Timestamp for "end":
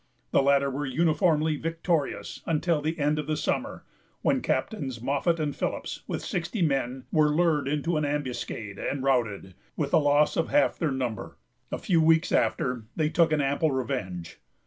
2.97-3.19